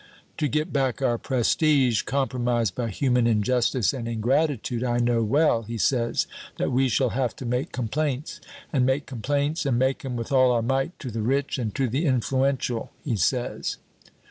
To 0.39 0.47
get 0.47 0.73
back 0.73 1.03
our 1.03 1.19
prestige, 1.19 2.01
compromised 2.01 2.73
by 2.73 2.89
human 2.89 3.27
injustice 3.27 3.93
and 3.93 4.07
ingratitude, 4.07 4.83
I 4.83 4.97
know 4.97 5.21
well,' 5.21 5.61
he 5.61 5.77
says, 5.77 6.25
'that 6.57 6.71
we 6.71 6.89
shall 6.89 7.09
have 7.11 7.35
to 7.35 7.45
make 7.45 7.71
complaints, 7.71 8.39
and 8.73 8.83
make 8.83 9.05
complaints 9.05 9.63
and 9.63 9.77
make 9.77 10.03
'em 10.03 10.15
with 10.15 10.31
all 10.31 10.53
our 10.53 10.63
might, 10.63 10.97
to 11.01 11.11
the 11.11 11.21
rich 11.21 11.59
and 11.59 11.75
to 11.75 11.87
the 11.87 12.07
influential!' 12.07 12.89
he 13.05 13.15
says." 13.15 13.77